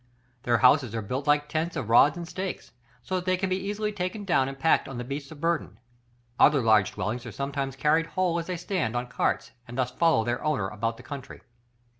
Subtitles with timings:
[0.41, 2.71] Their houses are built like tents of rods and stakes,
[3.03, 5.79] so that they can be easily taken down and packed on the beasts of burden.
[6.39, 10.23] Other larger dwellings are sometimes carried whole as they stand, on carts, and thus follow
[10.23, 11.41] their owner about the country.